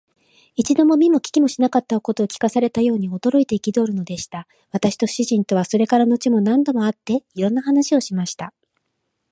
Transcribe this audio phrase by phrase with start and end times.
[0.55, 4.47] 一度も見も聞きもしなかったことを聞かされたように、驚いて憤るのでした。
[4.71, 8.51] 私と主人とは、それから後も何度も会って、いろんな話をしました。